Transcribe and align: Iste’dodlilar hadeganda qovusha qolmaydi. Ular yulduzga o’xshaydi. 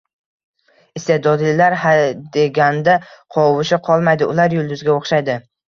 Iste’dodlilar 0.99 1.75
hadeganda 1.83 2.97
qovusha 3.39 3.81
qolmaydi. 3.91 4.33
Ular 4.35 4.59
yulduzga 4.59 4.95
o’xshaydi. 4.99 5.41